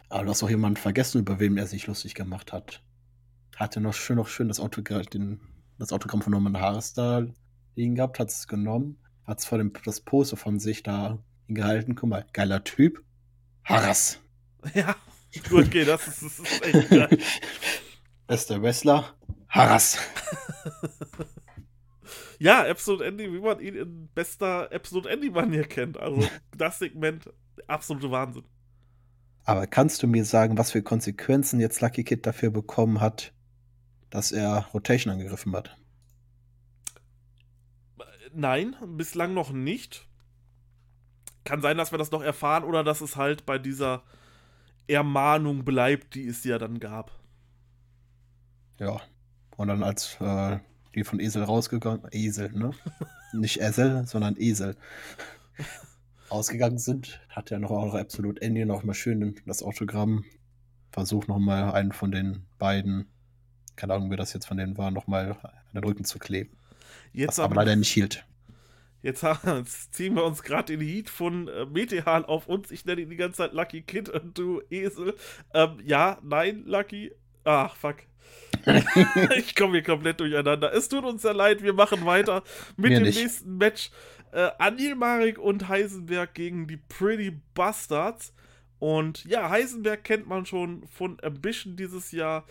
[0.09, 2.83] Aber du hast auch jemanden vergessen, über wem er sich lustig gemacht hat.
[3.55, 5.39] Hatte noch schön, noch schön das Autogramm, den,
[5.77, 7.25] das Autogramm von Norman Harris da
[7.75, 8.97] liegen gehabt, hat es genommen
[9.29, 11.95] hat vor dem das Poster von sich da gehalten.
[11.95, 13.03] Guck mal, geiler Typ.
[13.63, 14.19] Harras.
[14.73, 14.93] Ja,
[15.49, 17.17] gut, okay, das ist, das ist echt geil.
[18.27, 19.15] Bester Wrestler,
[19.47, 19.97] Harras.
[22.39, 25.97] ja, Absolute Andy, wie man ihn in bester Absolute Andy-Manier kennt.
[25.97, 27.31] Also das Segment,
[27.67, 28.43] absolute Wahnsinn.
[29.45, 33.31] Aber kannst du mir sagen, was für Konsequenzen jetzt Lucky Kid dafür bekommen hat,
[34.09, 35.78] dass er Rotation angegriffen hat?
[38.33, 40.07] Nein, bislang noch nicht.
[41.43, 44.03] Kann sein, dass wir das noch erfahren oder dass es halt bei dieser
[44.87, 47.11] Ermahnung bleibt, die es ja dann gab.
[48.79, 49.01] Ja.
[49.57, 50.59] Und dann als äh,
[50.95, 52.71] die von Esel rausgegangen, Esel, ne?
[53.33, 54.75] Nicht Esel, sondern Esel.
[56.29, 60.23] ausgegangen sind, hat er noch auch absolut Ende noch mal schön das Autogramm.
[60.91, 63.07] Versucht noch mal einen von den beiden,
[63.75, 66.51] keine Ahnung, wer das jetzt von denen war, noch mal an den Rücken zu kleben.
[67.13, 68.25] Jetzt was aber, leider nicht hielt.
[69.01, 72.71] Jetzt, jetzt, ziehen wir uns gerade den Heat von äh, Metehan auf uns.
[72.71, 75.15] Ich nenne ihn die ganze Zeit Lucky Kid und du Esel.
[75.53, 77.11] Ähm, ja, nein, Lucky.
[77.43, 77.97] Ach, fuck.
[79.37, 80.73] ich komme hier komplett durcheinander.
[80.73, 82.43] Es tut uns sehr leid, wir machen weiter
[82.77, 83.19] mit Mir dem nicht.
[83.19, 83.89] nächsten Match.
[84.31, 88.33] Äh, Anil Marik und Heisenberg gegen die Pretty Bastards.
[88.77, 92.45] Und ja, Heisenberg kennt man schon von Ambition dieses Jahr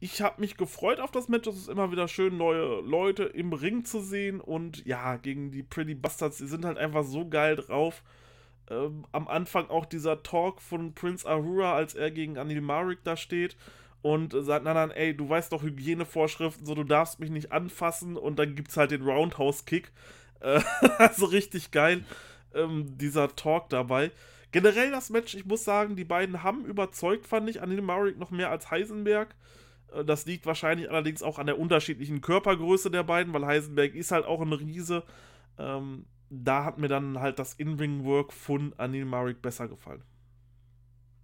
[0.00, 1.46] ich habe mich gefreut auf das Match.
[1.46, 4.40] Es ist immer wieder schön, neue Leute im Ring zu sehen.
[4.40, 8.02] Und ja, gegen die Pretty Bastards, die sind halt einfach so geil drauf.
[8.70, 13.16] Ähm, am Anfang auch dieser Talk von Prince Ahura, als er gegen Anil Marik da
[13.16, 13.56] steht
[14.00, 18.16] und sagt, nein, nein, ey, du weißt doch Hygienevorschriften, so, du darfst mich nicht anfassen.
[18.16, 19.92] Und dann gibt's halt den Roundhouse-Kick.
[20.42, 20.62] Äh,
[20.96, 22.02] also richtig geil,
[22.54, 24.10] ähm, dieser Talk dabei.
[24.52, 28.30] Generell das Match, ich muss sagen, die beiden haben überzeugt, fand ich, Anil Marik noch
[28.30, 29.34] mehr als Heisenberg.
[30.06, 34.24] Das liegt wahrscheinlich allerdings auch an der unterschiedlichen Körpergröße der beiden, weil Heisenberg ist halt
[34.24, 35.04] auch ein Riese.
[35.58, 40.02] Ähm, da hat mir dann halt das In-Ring-Work von Anil Marik besser gefallen.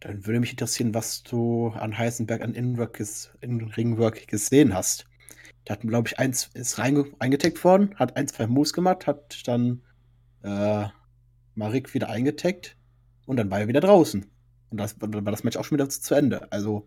[0.00, 5.06] Dann würde mich interessieren, was du an Heisenberg an In-Ring-Work gesehen hast.
[5.64, 9.82] Da hat, glaube ich, eins ist eingetaggt worden, hat ein, zwei Moves gemacht, hat dann
[10.42, 10.86] äh,
[11.54, 12.76] Marik wieder eingetaggt
[13.26, 14.26] und dann war er wieder draußen.
[14.70, 16.50] Und das, dann war das Match auch schon wieder zu Ende.
[16.52, 16.86] Also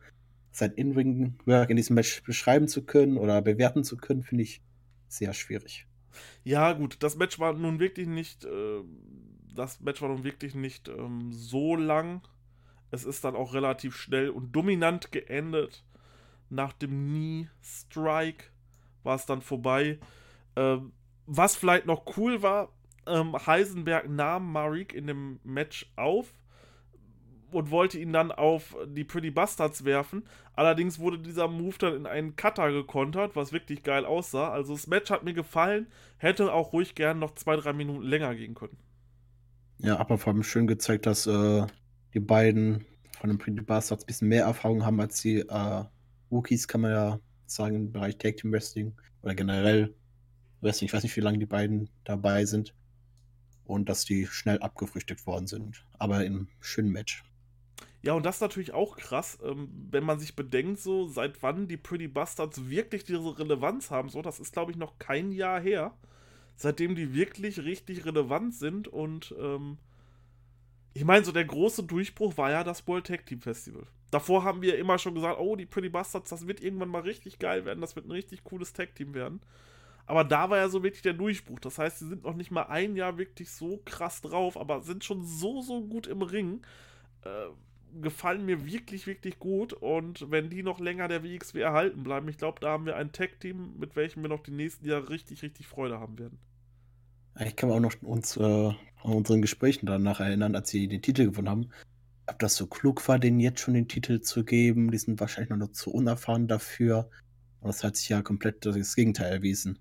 [0.60, 4.62] sein In-Ring-Work in diesem Match beschreiben zu können oder bewerten zu können, finde ich
[5.08, 5.88] sehr schwierig.
[6.44, 8.82] Ja, gut, das Match war nun wirklich nicht, äh,
[9.56, 12.22] das Match war nun wirklich nicht ähm, so lang.
[12.92, 15.86] Es ist dann auch relativ schnell und dominant geendet.
[16.50, 18.46] Nach dem Knee-Strike
[19.04, 20.00] war es dann vorbei.
[20.56, 20.94] Ähm,
[21.26, 22.74] was vielleicht noch cool war,
[23.06, 26.34] ähm, Heisenberg nahm Marik in dem Match auf
[27.52, 30.24] und wollte ihn dann auf die Pretty Bastards werfen.
[30.54, 34.50] Allerdings wurde dieser Move dann in einen Cutter gekontert, was wirklich geil aussah.
[34.50, 38.36] Also das Match hat mir gefallen, hätte auch ruhig gern noch zwei, drei Minuten länger
[38.36, 38.78] gehen können.
[39.80, 41.66] Ja, aber vor allem schön gezeigt, dass äh,
[42.14, 42.86] die beiden
[43.20, 45.84] von den Pretty Bastards ein bisschen mehr Erfahrung haben als die äh,
[46.32, 49.94] Rookies, kann man ja sagen, im Bereich Tag Team Wrestling oder generell
[50.62, 50.88] Wrestling.
[50.88, 52.74] Ich weiß nicht, wie lange die beiden dabei sind.
[53.66, 55.86] Und dass die schnell abgefrühstückt worden sind.
[56.00, 57.24] Aber im schönen Match.
[58.02, 61.68] Ja, und das ist natürlich auch krass, ähm, wenn man sich bedenkt, so seit wann
[61.68, 64.10] die Pretty Bastards wirklich diese Relevanz haben.
[64.10, 65.94] So, das ist, glaube ich, noch kein Jahr her,
[66.56, 68.88] seitdem die wirklich richtig relevant sind.
[68.88, 69.78] Und ähm,
[70.94, 73.86] ich meine, so der große Durchbruch war ja das World Tag Team Festival.
[74.12, 77.38] Davor haben wir immer schon gesagt, oh, die Pretty Bastards, das wird irgendwann mal richtig
[77.38, 79.42] geil werden, das wird ein richtig cooles Tag Team werden.
[80.08, 81.60] Aber da war ja so wirklich der Durchbruch.
[81.60, 85.04] Das heißt, sie sind noch nicht mal ein Jahr wirklich so krass drauf, aber sind
[85.04, 86.62] schon so, so gut im Ring.
[87.24, 87.50] Äh,
[88.02, 89.74] gefallen mir wirklich, wirklich gut.
[89.74, 93.12] Und wenn die noch länger der WXW erhalten bleiben, ich glaube, da haben wir ein
[93.12, 96.40] Tag-Team, mit welchem wir noch die nächsten Jahre richtig, richtig Freude haben werden.
[97.46, 101.26] Ich kann auch noch uns äh, an unseren Gesprächen danach erinnern, als sie den Titel
[101.26, 101.70] gewonnen haben.
[102.28, 105.50] Ob das so klug war, denen jetzt schon den Titel zu geben, die sind wahrscheinlich
[105.58, 107.10] noch zu unerfahren dafür.
[107.62, 109.80] Und das hat sich ja komplett das Gegenteil erwiesen.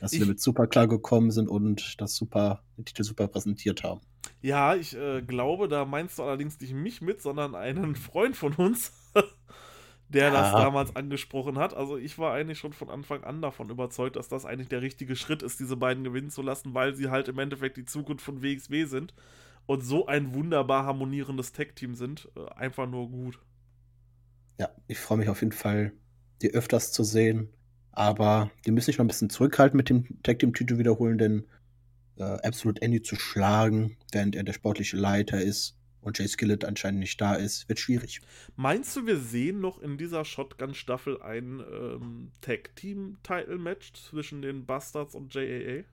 [0.00, 4.00] Dass sie damit super klar gekommen sind und das super, den Titel super präsentiert haben.
[4.42, 8.54] Ja, ich äh, glaube, da meinst du allerdings nicht mich mit, sondern einen Freund von
[8.54, 8.92] uns,
[10.08, 10.30] der ja.
[10.30, 11.74] das damals angesprochen hat.
[11.74, 15.14] Also ich war eigentlich schon von Anfang an davon überzeugt, dass das eigentlich der richtige
[15.14, 18.42] Schritt ist, diese beiden gewinnen zu lassen, weil sie halt im Endeffekt die Zukunft von
[18.42, 19.14] WXW sind
[19.66, 22.28] und so ein wunderbar harmonierendes Tech-Team sind.
[22.34, 23.38] Äh, einfach nur gut.
[24.58, 25.92] Ja, ich freue mich auf jeden Fall,
[26.42, 27.50] die öfters zu sehen.
[27.92, 31.46] Aber die müssen sich noch ein bisschen zurückhalten mit dem Tag-Team-Titel wiederholen, denn
[32.20, 37.00] äh, Absolute Andy zu schlagen, während er der sportliche Leiter ist und Jay Skillett anscheinend
[37.00, 38.20] nicht da ist, wird schwierig.
[38.56, 45.34] Meinst du, wir sehen noch in dieser Shotgun-Staffel ein ähm, Tag-Team-Title-Match zwischen den Bastards und
[45.34, 45.84] JAA?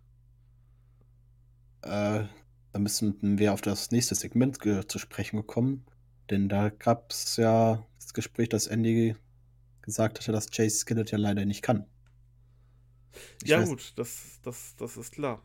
[1.83, 2.27] Äh,
[2.73, 5.85] da müssen wir auf das nächste Segment zu sprechen kommen.
[6.29, 9.15] Denn da gab es ja das Gespräch, dass Andy
[9.81, 11.85] gesagt hatte, dass Jay Skillett ja leider nicht kann.
[13.41, 15.41] Ich ja, weiß, gut, das, das, das ist klar.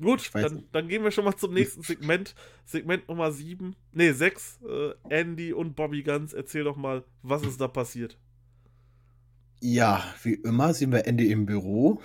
[0.00, 2.34] Gut, dann, dann, gehen wir schon mal zum nächsten Segment.
[2.66, 3.74] Segment Nummer 7.
[3.92, 4.60] Ne, 6.
[4.62, 6.34] Äh, Andy und Bobby Guns.
[6.34, 8.18] Erzähl doch mal, was ist da passiert?
[9.60, 12.02] Ja, wie immer sehen wir Andy im Büro.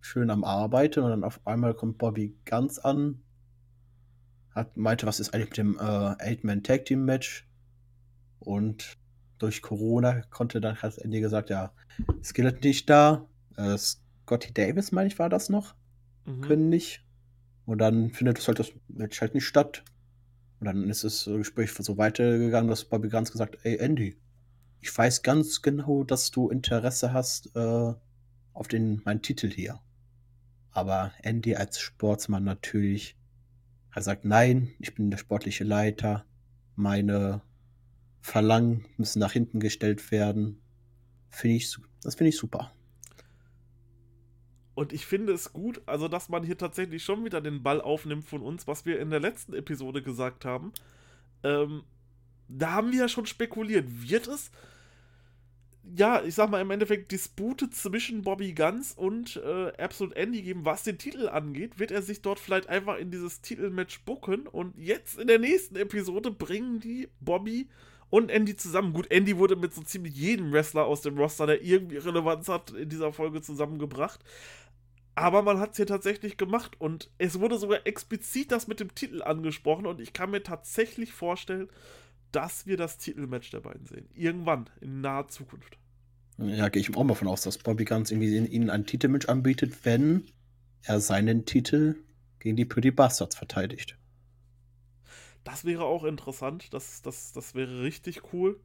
[0.00, 3.20] Schön am Arbeiten und dann auf einmal kommt Bobby Guns an.
[4.54, 7.48] Hat, meinte, was ist eigentlich mit dem äh, Eight-Man-Tag-Team-Match?
[8.38, 8.98] Und
[9.38, 11.72] durch Corona konnte dann, hat Andy gesagt, ja,
[12.22, 13.26] Skeleton nicht da.
[13.56, 15.74] Äh, Scotty Davis, meine ich, war das noch
[16.24, 16.40] mhm.
[16.40, 17.04] können nicht.
[17.64, 19.84] Und dann findet halt das Match halt nicht statt.
[20.60, 24.16] Und dann ist das Gespräch so weitergegangen, dass Bobby ganz gesagt, ey Andy,
[24.80, 27.94] ich weiß ganz genau, dass du Interesse hast äh,
[28.52, 29.80] auf den meinen Titel hier.
[30.72, 33.16] Aber Andy als Sportsmann natürlich,
[33.94, 36.24] er sagt, nein, ich bin der sportliche Leiter,
[36.74, 37.42] meine
[38.20, 40.60] Verlangen müssen nach hinten gestellt werden.
[41.28, 42.72] Finde ich, das finde ich super.
[44.74, 48.24] Und ich finde es gut, also dass man hier tatsächlich schon wieder den Ball aufnimmt
[48.24, 50.72] von uns, was wir in der letzten Episode gesagt haben.
[51.42, 51.82] Ähm,
[52.48, 53.86] da haben wir ja schon spekuliert.
[54.08, 54.50] Wird es,
[55.96, 60.64] ja, ich sag mal im Endeffekt Dispute zwischen Bobby Guns und äh, Absolute Andy geben,
[60.64, 61.78] was den Titel angeht?
[61.78, 64.46] Wird er sich dort vielleicht einfach in dieses Titelmatch bucken?
[64.46, 67.68] Und jetzt in der nächsten Episode bringen die Bobby
[68.10, 68.92] und Andy zusammen.
[68.92, 72.70] Gut, Andy wurde mit so ziemlich jedem Wrestler aus dem Roster, der irgendwie Relevanz hat,
[72.70, 74.20] in dieser Folge zusammengebracht.
[75.14, 78.94] Aber man hat es hier tatsächlich gemacht und es wurde sogar explizit das mit dem
[78.94, 81.68] Titel angesprochen und ich kann mir tatsächlich vorstellen,
[82.32, 84.08] dass wir das Titelmatch der beiden sehen.
[84.14, 85.76] Irgendwann, in naher Zukunft.
[86.38, 89.84] Ja, gehe ich auch mal von aus, dass Bobby Guns irgendwie ihnen ein Titelmatch anbietet,
[89.84, 90.24] wenn
[90.82, 91.96] er seinen Titel
[92.38, 93.98] gegen die Pretty Bastards verteidigt.
[95.44, 96.72] Das wäre auch interessant.
[96.72, 98.58] Das, das, das wäre richtig cool.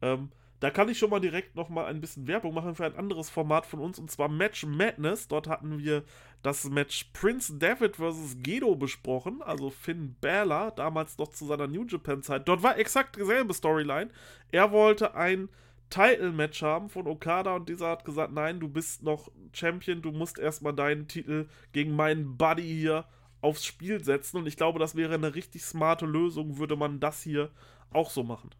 [0.00, 2.96] Ähm, da kann ich schon mal direkt noch mal ein bisschen Werbung machen für ein
[2.96, 5.28] anderes Format von uns und zwar Match Madness.
[5.28, 6.02] Dort hatten wir
[6.42, 8.38] das Match Prince David vs.
[8.42, 12.48] Gedo besprochen, also Finn Balor, damals noch zu seiner New Japan Zeit.
[12.48, 14.10] Dort war exakt dieselbe Storyline.
[14.50, 15.48] Er wollte ein
[15.90, 20.38] Title-Match haben von Okada und dieser hat gesagt, nein, du bist noch Champion, du musst
[20.38, 23.06] erstmal deinen Titel gegen meinen Buddy hier
[23.40, 27.22] aufs Spiel setzen und ich glaube, das wäre eine richtig smarte Lösung, würde man das
[27.22, 27.50] hier
[27.90, 28.50] auch so machen.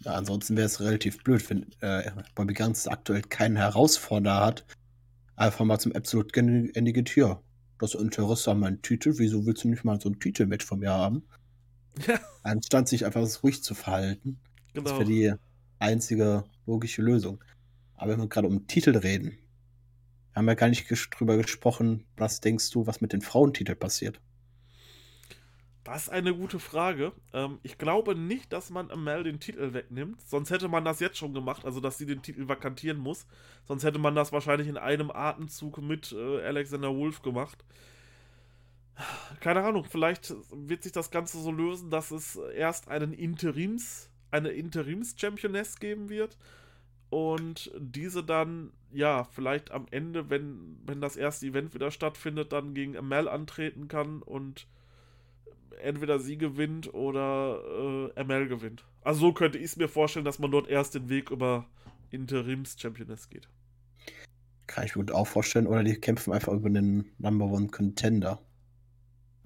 [0.00, 4.66] Ja, ansonsten wäre es relativ blöd, wenn äh, Bobby Guns aktuell keinen Herausforderer hat.
[5.36, 7.42] Einfach mal zum absolut endige Tür.
[7.78, 10.90] Das Interesse an meinen Titel, wieso willst du nicht mal so ein Titelmatch von mir
[10.90, 11.24] haben?
[12.06, 12.20] Ja.
[12.42, 14.40] Anstatt sich einfach ruhig zu verhalten.
[14.72, 14.90] Genau.
[14.90, 15.32] Das wäre die
[15.78, 17.42] einzige logische Lösung.
[17.96, 19.38] Aber wenn wir gerade um Titel reden,
[20.32, 20.86] wir haben ja gar nicht
[21.18, 24.20] drüber gesprochen, was denkst du, was mit den Frauentiteln passiert?
[25.84, 27.12] Das ist eine gute Frage.
[27.34, 30.20] Ähm, ich glaube nicht, dass man Amel den Titel wegnimmt.
[30.22, 33.26] Sonst hätte man das jetzt schon gemacht, also dass sie den Titel vakantieren muss.
[33.64, 37.64] Sonst hätte man das wahrscheinlich in einem Atemzug mit äh, Alexander Wolf gemacht.
[39.40, 44.50] Keine Ahnung, vielleicht wird sich das Ganze so lösen, dass es erst einen Interims, eine
[44.50, 46.38] Interims-Championess geben wird
[47.10, 52.72] und diese dann, ja, vielleicht am Ende, wenn, wenn das erste Event wieder stattfindet, dann
[52.72, 54.66] gegen Amel antreten kann und
[55.82, 58.84] entweder sie gewinnt oder äh, ML gewinnt.
[59.02, 61.66] Also so könnte ich es mir vorstellen, dass man dort erst den Weg über
[62.10, 63.48] Interims-Championess geht.
[64.66, 65.66] Kann ich mir gut auch vorstellen.
[65.66, 68.40] Oder die kämpfen einfach über den Number One Contender.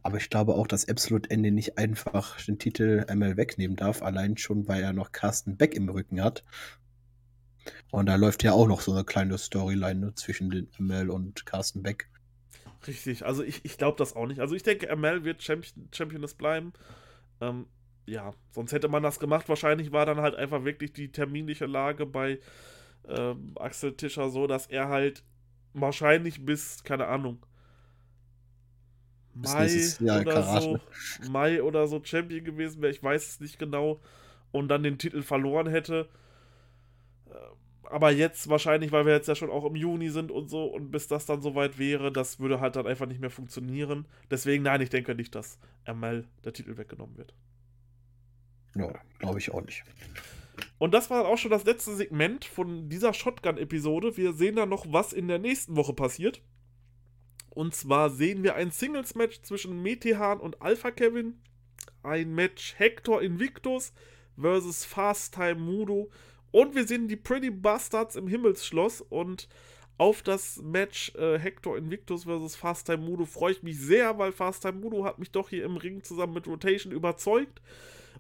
[0.03, 4.37] Aber ich glaube auch, dass Absolute Ende nicht einfach den Titel ML wegnehmen darf, allein
[4.37, 6.45] schon, weil er noch Carsten Beck im Rücken hat.
[7.91, 11.45] Und da läuft ja auch noch so eine kleine Storyline ne, zwischen den ML und
[11.47, 12.09] Carsten Beck.
[12.87, 14.41] Richtig, also ich, ich glaube das auch nicht.
[14.41, 16.73] Also ich denke, ML wird Champion, Championess bleiben.
[17.41, 17.67] Ähm,
[18.07, 19.49] ja, sonst hätte man das gemacht.
[19.49, 22.39] Wahrscheinlich war dann halt einfach wirklich die terminliche Lage bei
[23.09, 25.25] ähm, Axel Tischer so, dass er halt
[25.75, 27.45] wahrscheinlich bis, keine Ahnung,
[29.35, 29.69] Mai
[30.21, 30.81] oder so,
[31.31, 32.93] Mai oder so Champion gewesen wäre.
[32.93, 34.01] Ich weiß es nicht genau.
[34.51, 36.09] Und dann den Titel verloren hätte
[37.91, 40.91] aber jetzt wahrscheinlich, weil wir jetzt ja schon auch im Juni sind und so und
[40.91, 44.07] bis das dann soweit wäre, das würde halt dann einfach nicht mehr funktionieren.
[44.31, 47.35] Deswegen, nein, ich denke nicht, dass ML der Titel weggenommen wird.
[48.75, 49.85] Ja, glaube ich auch nicht.
[50.79, 54.17] Und das war auch schon das letzte Segment von dieser Shotgun-Episode.
[54.17, 56.43] Wir sehen dann noch, was in der nächsten Woche passiert.
[57.51, 61.41] Und zwar sehen wir ein Singles-Match zwischen Metehan und Alpha Kevin.
[62.03, 63.93] Ein Match Hector Invictus
[64.37, 66.11] versus Fast Time Mudo
[66.51, 69.49] und wir sehen die Pretty Bastards im Himmelsschloss und
[69.99, 72.55] auf das Match äh, Hector Invictus vs.
[72.57, 75.65] Fast Time Mudo freue ich mich sehr, weil Fast Time Mudo hat mich doch hier
[75.65, 77.61] im Ring zusammen mit Rotation überzeugt.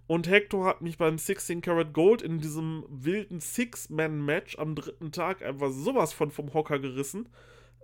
[0.08, 5.42] Und Hector hat mich beim 16 Karat Gold in diesem wilden Six-Man-Match am dritten Tag
[5.42, 7.28] einfach sowas von vom Hocker gerissen.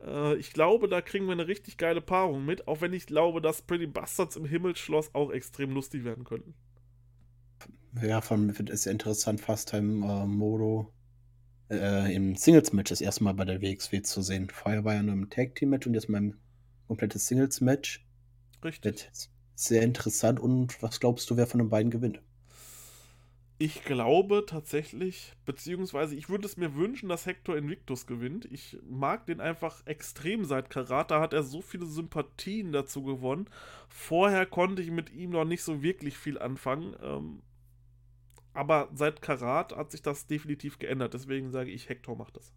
[0.05, 3.41] Äh, ich glaube, da kriegen wir eine richtig geile Paarung mit, auch wenn ich glaube,
[3.41, 6.55] dass Pretty Bastards im Himmelsschloss auch extrem lustig werden könnten.
[8.03, 10.93] Ja, von finde es interessant, Fast-Time äh, Modo
[11.71, 14.49] äh, im Singles-Match das erste Mal bei der WXW zu sehen.
[14.51, 16.37] Vorher war ja nur im Tag-Team-Match und jetzt mal ein
[16.87, 18.05] komplettes Singles-Match.
[18.65, 18.85] Richtig.
[18.85, 20.41] Wird sehr interessant.
[20.41, 22.21] Und was glaubst du, wer von den beiden gewinnt?
[23.57, 28.47] Ich glaube tatsächlich, beziehungsweise ich würde es mir wünschen, dass Hector Invictus gewinnt.
[28.47, 31.21] Ich mag den einfach extrem seit Karate.
[31.21, 33.49] Hat er so viele Sympathien dazu gewonnen.
[33.89, 36.97] Vorher konnte ich mit ihm noch nicht so wirklich viel anfangen.
[37.01, 37.43] Ähm,
[38.55, 41.13] aber seit Karat hat sich das definitiv geändert.
[41.13, 42.53] Deswegen sage ich, Hector macht das.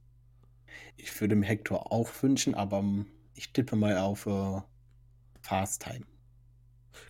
[0.96, 4.62] Ich würde mir Hector auch wünschen, aber ähm, ich tippe mal auf äh,
[5.42, 6.06] Fast Time.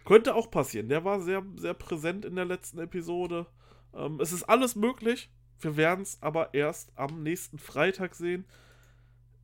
[0.06, 0.90] Könnte auch passieren.
[0.90, 3.48] Der war sehr, sehr präsent in der letzten Episode.
[3.94, 5.30] Ähm, es ist alles möglich.
[5.60, 8.46] Wir werden es aber erst am nächsten Freitag sehen.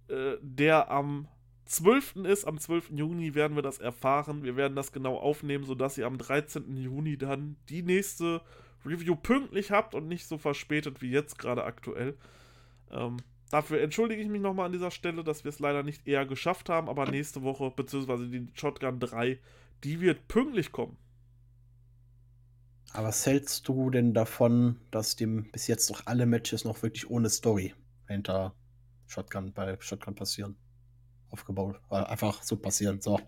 [0.08, 1.28] Äh, der am
[1.66, 2.18] 12.
[2.26, 2.46] ist.
[2.46, 2.92] Am 12.
[2.92, 4.44] Juni werden wir das erfahren.
[4.44, 6.76] Wir werden das genau aufnehmen, sodass ihr am 13.
[6.78, 8.42] Juni dann die nächste
[8.86, 12.18] Review pünktlich habt und nicht so verspätet wie jetzt gerade aktuell.
[12.92, 13.18] Ähm,
[13.50, 16.70] dafür entschuldige ich mich nochmal an dieser Stelle, dass wir es leider nicht eher geschafft
[16.70, 19.40] haben, aber nächste Woche, beziehungsweise die Shotgun 3,
[19.84, 20.98] die wird pünktlich kommen.
[22.94, 27.10] Aber was hältst du denn davon, dass dem bis jetzt noch alle Matches noch wirklich
[27.10, 27.74] ohne Story
[28.08, 28.54] hinter
[29.08, 30.56] Shotgun bei Shotgun passieren?
[31.30, 31.80] Aufgebaut.
[31.90, 33.02] Einfach so passieren.
[33.02, 33.20] So.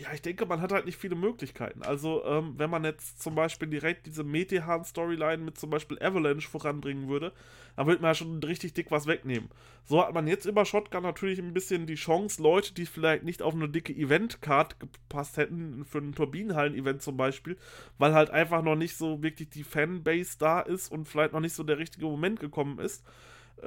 [0.00, 1.82] Ja, ich denke, man hat halt nicht viele Möglichkeiten.
[1.82, 7.08] Also, ähm, wenn man jetzt zum Beispiel direkt diese Metehan-Storyline mit zum Beispiel Avalanche voranbringen
[7.08, 7.32] würde,
[7.74, 9.48] dann würde man ja schon richtig dick was wegnehmen.
[9.84, 13.42] So hat man jetzt über Shotgun natürlich ein bisschen die Chance, Leute, die vielleicht nicht
[13.42, 17.56] auf eine dicke Event-Card gepasst hätten, für ein Turbinenhallen-Event zum Beispiel,
[17.98, 21.54] weil halt einfach noch nicht so wirklich die Fanbase da ist und vielleicht noch nicht
[21.54, 23.04] so der richtige Moment gekommen ist,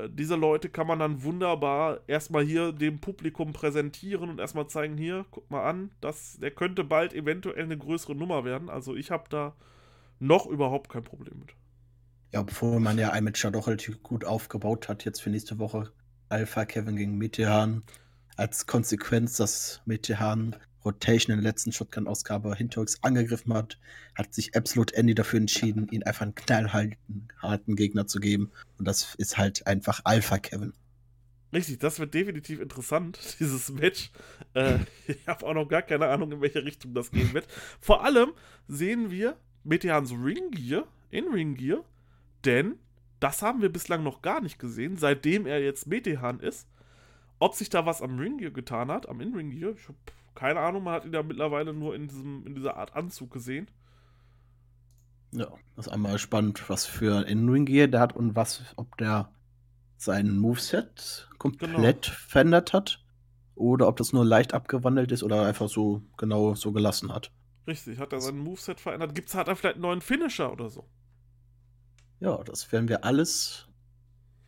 [0.10, 5.26] diese Leute kann man dann wunderbar erstmal hier dem Publikum präsentieren und erstmal zeigen, hier,
[5.32, 8.70] guck mal an, das, der könnte bald eventuell eine größere Nummer werden.
[8.70, 9.56] Also ich habe da
[10.20, 11.56] noch überhaupt kein Problem mit.
[12.32, 15.92] Ja, obwohl man ja iMatcher doch relativ gut aufgebaut hat, jetzt für nächste Woche
[16.30, 17.84] Alpha Kevin gegen Metehan.
[18.38, 23.78] Als Konsequenz, dass Metehan Rotation in der letzten Shotgun-Ausgabe hinterrücks angegriffen hat,
[24.16, 28.52] hat sich Absolute Andy dafür entschieden, ihn einfach einen knallharten Gegner zu geben.
[28.78, 30.74] Und das ist halt einfach Alpha Kevin.
[31.54, 34.12] Richtig, das wird definitiv interessant, dieses Match.
[34.54, 37.48] Äh, ich habe auch noch gar keine Ahnung, in welche Richtung das gehen wird.
[37.80, 38.32] Vor allem
[38.68, 41.84] sehen wir Meteans Ringgear in Ringgear,
[42.46, 42.76] denn
[43.20, 46.68] das haben wir bislang noch gar nicht gesehen, seitdem er jetzt Metehan ist.
[47.40, 49.98] Ob sich da was am Ringgear getan hat, am In-Ring-Gear, ich habe
[50.36, 53.70] keine Ahnung, man hat ihn ja mittlerweile nur in, diesem, in dieser Art Anzug gesehen.
[55.32, 59.32] Ja, das ist einmal spannend, was für ein In-Ring-Gear der hat und was, ob der
[59.98, 62.18] sein Moveset komplett genau.
[62.28, 63.04] verändert hat
[63.56, 67.32] oder ob das nur leicht abgewandelt ist oder einfach so genau so gelassen hat.
[67.68, 69.16] Richtig, hat er sein Moveset verändert?
[69.16, 70.90] Gibt's, hat er vielleicht einen neuen Finisher oder so?
[72.20, 73.68] Ja, das werden wir alles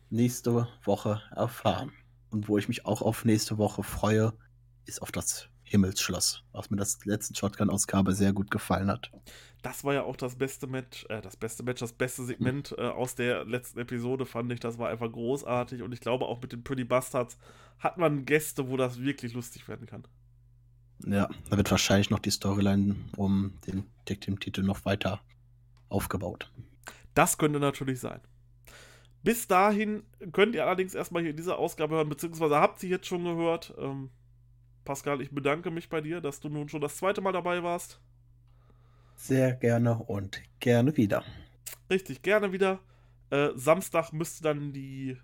[0.09, 1.91] nächste Woche erfahren.
[2.29, 4.33] Und wo ich mich auch auf nächste Woche freue,
[4.85, 9.11] ist auf das Himmelsschloss, was mir das letzten Shotgun-Ausgabe sehr gut gefallen hat.
[9.63, 12.77] Das war ja auch das beste Match, äh, das beste Match, das beste Segment hm.
[12.77, 14.59] äh, aus der letzten Episode, fand ich.
[14.59, 17.37] Das war einfach großartig und ich glaube auch mit den Pretty Bastards
[17.79, 20.03] hat man Gäste, wo das wirklich lustig werden kann.
[21.05, 25.21] Ja, da wird wahrscheinlich noch die Storyline um den Tag Titel noch weiter
[25.89, 26.51] aufgebaut.
[27.15, 28.21] Das könnte natürlich sein.
[29.23, 30.03] Bis dahin
[30.33, 33.73] könnt ihr allerdings erstmal hier diese Ausgabe hören, beziehungsweise habt sie jetzt schon gehört.
[33.77, 34.11] Ähm,
[34.83, 37.99] Pascal, ich bedanke mich bei dir, dass du nun schon das zweite Mal dabei warst.
[39.15, 41.23] Sehr gerne und gerne wieder.
[41.89, 42.79] Richtig, gerne wieder.
[43.29, 45.17] Äh, Samstag müsste dann die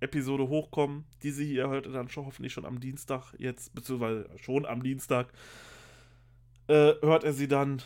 [0.00, 1.04] Episode hochkommen.
[1.22, 5.32] Diese hier heute dann schon hoffentlich schon am Dienstag jetzt, beziehungsweise schon am Dienstag.
[6.66, 7.82] Äh, hört er sie dann.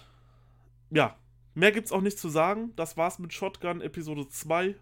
[0.90, 1.16] Ja,
[1.54, 2.72] mehr gibt's auch nicht zu sagen.
[2.76, 4.76] Das war's mit Shotgun Episode 2.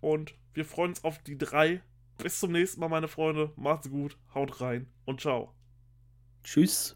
[0.00, 1.80] Und wir freuen uns auf die 3.
[2.18, 3.52] Bis zum nächsten Mal, meine Freunde.
[3.56, 5.54] Macht's gut, haut rein und ciao.
[6.44, 6.94] Tschüss.